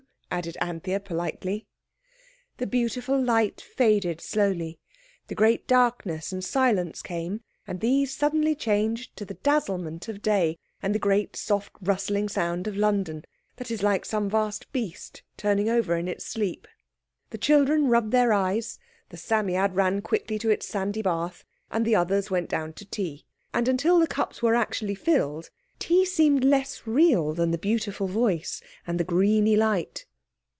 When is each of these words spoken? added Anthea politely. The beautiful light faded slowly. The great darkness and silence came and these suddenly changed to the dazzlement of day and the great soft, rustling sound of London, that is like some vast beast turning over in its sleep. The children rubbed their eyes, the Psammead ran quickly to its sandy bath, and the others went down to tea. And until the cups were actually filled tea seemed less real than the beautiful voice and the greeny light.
added 0.33 0.57
Anthea 0.61 1.01
politely. 1.01 1.67
The 2.55 2.65
beautiful 2.65 3.21
light 3.21 3.59
faded 3.59 4.21
slowly. 4.21 4.79
The 5.27 5.35
great 5.35 5.67
darkness 5.67 6.31
and 6.31 6.41
silence 6.41 7.01
came 7.01 7.41
and 7.67 7.81
these 7.81 8.15
suddenly 8.15 8.55
changed 8.55 9.17
to 9.17 9.25
the 9.25 9.33
dazzlement 9.33 10.07
of 10.07 10.21
day 10.21 10.57
and 10.81 10.95
the 10.95 10.99
great 10.99 11.35
soft, 11.35 11.73
rustling 11.81 12.29
sound 12.29 12.65
of 12.65 12.77
London, 12.77 13.25
that 13.57 13.69
is 13.69 13.83
like 13.83 14.05
some 14.05 14.29
vast 14.29 14.71
beast 14.71 15.21
turning 15.35 15.67
over 15.69 15.97
in 15.97 16.07
its 16.07 16.25
sleep. 16.25 16.65
The 17.31 17.37
children 17.37 17.87
rubbed 17.89 18.11
their 18.13 18.31
eyes, 18.31 18.79
the 19.09 19.17
Psammead 19.17 19.75
ran 19.75 20.01
quickly 20.01 20.39
to 20.39 20.49
its 20.49 20.65
sandy 20.65 21.01
bath, 21.01 21.43
and 21.69 21.83
the 21.83 21.95
others 21.97 22.31
went 22.31 22.47
down 22.47 22.71
to 22.75 22.85
tea. 22.85 23.25
And 23.53 23.67
until 23.67 23.99
the 23.99 24.07
cups 24.07 24.41
were 24.41 24.55
actually 24.55 24.95
filled 24.95 25.49
tea 25.77 26.05
seemed 26.05 26.45
less 26.45 26.87
real 26.87 27.33
than 27.33 27.51
the 27.51 27.57
beautiful 27.57 28.07
voice 28.07 28.61
and 28.87 28.97
the 28.97 29.03
greeny 29.03 29.57
light. 29.57 30.05